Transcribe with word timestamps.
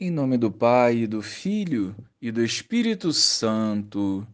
Em 0.00 0.10
nome 0.10 0.36
do 0.36 0.50
Pai, 0.50 1.06
do 1.06 1.22
Filho 1.22 1.94
e 2.20 2.32
do 2.32 2.42
Espírito 2.42 3.12
Santo. 3.12 4.26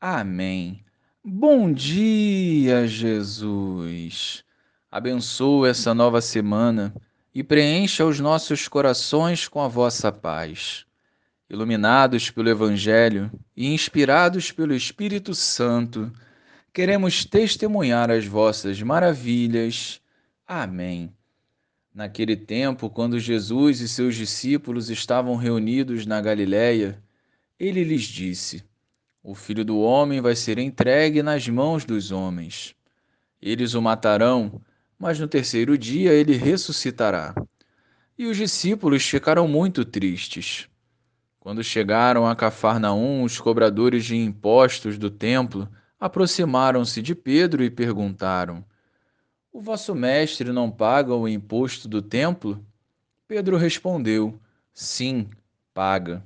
Amém. 0.00 0.82
Bom 1.22 1.70
dia, 1.70 2.86
Jesus. 2.86 4.42
Abençoa 4.90 5.68
essa 5.68 5.92
nova 5.92 6.22
semana 6.22 6.94
e 7.34 7.44
preencha 7.44 8.06
os 8.06 8.18
nossos 8.18 8.66
corações 8.66 9.46
com 9.46 9.60
a 9.60 9.68
vossa 9.68 10.10
paz. 10.10 10.86
Iluminados 11.50 12.30
pelo 12.30 12.48
Evangelho 12.48 13.30
e 13.54 13.74
inspirados 13.74 14.50
pelo 14.50 14.74
Espírito 14.74 15.34
Santo, 15.34 16.10
queremos 16.72 17.24
testemunhar 17.24 18.10
as 18.10 18.24
vossas 18.24 18.80
maravilhas. 18.80 20.00
Amém. 20.46 21.12
Naquele 21.92 22.36
tempo, 22.36 22.88
quando 22.88 23.18
Jesus 23.18 23.80
e 23.80 23.88
seus 23.88 24.14
discípulos 24.14 24.90
estavam 24.90 25.34
reunidos 25.34 26.06
na 26.06 26.20
Galiléia, 26.20 27.02
ele 27.58 27.82
lhes 27.82 28.04
disse: 28.04 28.62
O 29.22 29.34
filho 29.34 29.64
do 29.64 29.80
homem 29.80 30.20
vai 30.20 30.36
ser 30.36 30.58
entregue 30.58 31.20
nas 31.20 31.48
mãos 31.48 31.84
dos 31.84 32.12
homens. 32.12 32.76
Eles 33.42 33.74
o 33.74 33.82
matarão, 33.82 34.60
mas 34.96 35.18
no 35.18 35.26
terceiro 35.26 35.76
dia 35.76 36.12
ele 36.12 36.36
ressuscitará. 36.36 37.34
E 38.16 38.26
os 38.26 38.36
discípulos 38.36 39.02
ficaram 39.02 39.48
muito 39.48 39.84
tristes. 39.84 40.68
Quando 41.40 41.64
chegaram 41.64 42.24
a 42.24 42.36
Cafarnaum, 42.36 43.24
os 43.24 43.40
cobradores 43.40 44.04
de 44.04 44.14
impostos 44.14 44.96
do 44.96 45.10
templo 45.10 45.68
aproximaram-se 45.98 47.02
de 47.02 47.16
Pedro 47.16 47.64
e 47.64 47.70
perguntaram: 47.70 48.64
o 49.52 49.60
vosso 49.60 49.94
mestre 49.94 50.52
não 50.52 50.70
paga 50.70 51.14
o 51.14 51.28
imposto 51.28 51.88
do 51.88 52.00
templo? 52.00 52.64
Pedro 53.26 53.56
respondeu: 53.56 54.40
Sim, 54.72 55.28
paga. 55.74 56.24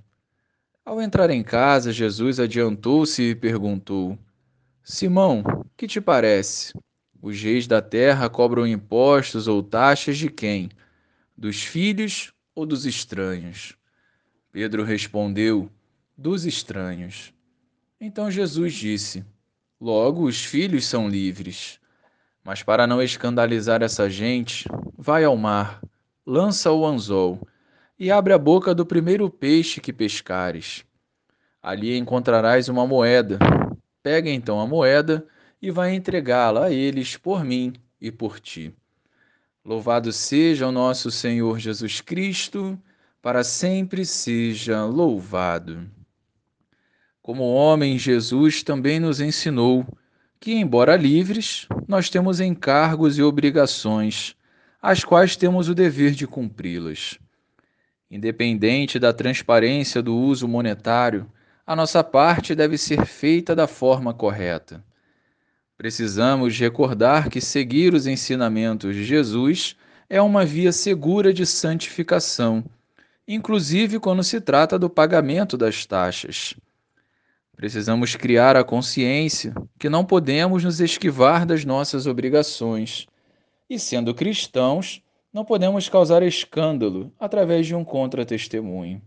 Ao 0.85 1.01
entrar 1.01 1.31
em 1.31 1.43
casa, 1.43 1.93
Jesus 1.93 2.39
adiantou-se 2.39 3.23
e 3.23 3.35
perguntou: 3.35 4.19
Simão, 4.83 5.43
que 5.77 5.87
te 5.87 6.01
parece? 6.01 6.75
Os 7.23 7.41
reis 7.41 7.67
da 7.67 7.81
terra 7.81 8.29
cobram 8.29 8.67
impostos 8.67 9.49
ou 9.49 9.63
taxas 9.63 10.19
de 10.19 10.29
quem? 10.29 10.69
Dos 11.37 11.63
filhos 11.63 12.33
ou 12.55 12.67
dos 12.67 12.85
estranhos? 12.85 13.75
Pedro 14.53 14.85
respondeu: 14.85 15.71
Dos 16.17 16.45
estranhos. 16.45 17.33
Então 17.99 18.31
Jesus 18.31 18.75
disse: 18.75 19.25
Logo, 19.81 20.25
os 20.25 20.45
filhos 20.45 20.87
são 20.87 21.09
livres. 21.09 21.81
Mas 22.45 22.63
para 22.63 22.87
não 22.87 23.03
escandalizar 23.03 23.83
essa 23.83 24.11
gente, 24.11 24.69
vai 24.99 25.25
ao 25.25 25.35
mar, 25.35 25.81
lança 26.27 26.71
o 26.71 26.85
anzol 26.85 27.41
e 27.99 28.11
abre 28.11 28.35
a 28.35 28.39
boca 28.39 28.75
do 28.75 28.85
primeiro 28.85 29.31
peixe 29.31 29.81
que 29.81 29.93
pescares. 29.95 30.85
Ali 31.63 31.97
encontrarás 31.97 32.69
uma 32.69 32.87
moeda. 32.87 33.39
Pega 34.03 34.29
então 34.29 34.61
a 34.61 34.67
moeda 34.67 35.27
e 35.63 35.71
vai 35.71 35.95
entregá-la 35.95 36.67
a 36.67 36.71
eles 36.71 37.17
por 37.17 37.43
mim 37.43 37.73
e 37.99 38.13
por 38.13 38.39
ti. 38.39 38.75
Louvado 39.65 40.13
seja 40.13 40.69
o 40.69 40.73
nosso 40.73 41.11
Senhor 41.11 41.59
Jesus 41.59 42.03
Cristo, 42.03 42.79
para 43.23 43.43
sempre 43.43 44.05
seja 44.05 44.85
louvado. 44.85 45.89
Como 47.23 47.45
homem, 47.45 47.97
Jesus 47.97 48.63
também 48.63 49.01
nos 49.01 49.19
ensinou 49.19 49.87
que, 50.45 50.53
embora 50.53 50.95
livres, 50.95 51.67
nós 51.89 52.11
temos 52.11 52.39
encargos 52.39 53.17
e 53.17 53.23
obrigações, 53.23 54.37
as 54.81 55.03
quais 55.03 55.37
temos 55.37 55.71
o 55.71 55.75
dever 55.75 56.11
de 56.11 56.27
cumpri-las. 56.27 57.19
Independente 58.11 58.99
da 58.99 59.11
transparência 59.11 60.03
do 60.03 60.15
uso 60.15 60.47
monetário, 60.47 61.27
a 61.67 61.75
nossa 61.75 62.05
parte 62.05 62.55
deve 62.55 62.77
ser 62.77 63.07
feita 63.07 63.57
da 63.57 63.67
forma 63.67 64.13
correta. 64.13 64.85
Precisamos 65.79 66.59
recordar 66.59 67.31
que 67.31 67.41
seguir 67.41 67.95
os 67.95 68.07
ensinamentos 68.07 68.95
de 68.95 69.03
Jesus 69.03 69.75
é 70.11 70.21
uma 70.21 70.45
via 70.45 70.73
segura 70.73 71.33
de 71.33 71.47
santificação, 71.47 72.63
inclusive 73.27 73.99
quando 73.99 74.23
se 74.23 74.43
trata 74.43 74.79
do 74.79 74.91
pagamento 74.91 75.57
das 75.57 75.87
taxas. 75.87 76.55
Precisamos 77.57 78.17
criar 78.17 78.57
a 78.57 78.65
consciência 78.65 79.55
que 79.79 79.89
não 79.89 80.05
podemos 80.05 80.65
nos 80.65 80.81
esquivar 80.81 81.47
das 81.47 81.65
nossas 81.65 82.07
obrigações. 82.07 83.07
E 83.71 83.79
sendo 83.79 84.15
cristãos, 84.15 85.03
não 85.33 85.45
podemos 85.45 85.89
causar 85.89 86.23
escândalo 86.23 87.13
através 87.19 87.67
de 87.67 87.75
um 87.75 87.85
contra-testemunho. 87.85 89.01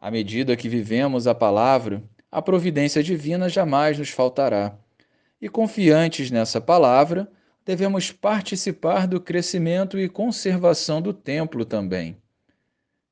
À 0.00 0.10
medida 0.10 0.56
que 0.56 0.68
vivemos 0.68 1.26
a 1.26 1.34
palavra, 1.34 2.02
a 2.30 2.40
providência 2.40 3.02
divina 3.02 3.48
jamais 3.48 3.98
nos 3.98 4.10
faltará. 4.10 4.76
E 5.40 5.48
confiantes 5.48 6.30
nessa 6.30 6.60
palavra, 6.60 7.30
devemos 7.64 8.12
participar 8.12 9.06
do 9.06 9.20
crescimento 9.20 9.98
e 9.98 10.08
conservação 10.08 11.02
do 11.02 11.12
templo 11.12 11.64
também. 11.64 12.16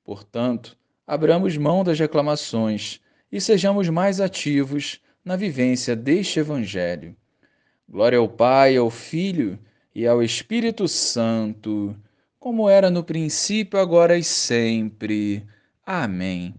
Portanto, 0.04 0.76
abramos 1.06 1.56
mão 1.56 1.82
das 1.82 1.98
reclamações 1.98 3.00
e 3.34 3.40
sejamos 3.40 3.88
mais 3.88 4.20
ativos 4.20 5.00
na 5.24 5.34
vivência 5.34 5.96
deste 5.96 6.38
Evangelho. 6.38 7.16
Glória 7.88 8.16
ao 8.16 8.28
Pai, 8.28 8.76
ao 8.76 8.88
Filho 8.88 9.58
e 9.92 10.06
ao 10.06 10.22
Espírito 10.22 10.86
Santo, 10.86 11.96
como 12.38 12.68
era 12.68 12.92
no 12.92 13.02
princípio, 13.02 13.80
agora 13.80 14.16
e 14.16 14.22
sempre. 14.22 15.44
Amém. 15.84 16.54